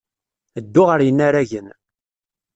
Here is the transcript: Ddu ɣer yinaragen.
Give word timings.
Ddu 0.63 0.81
ɣer 0.89 0.99
yinaragen. 1.05 1.67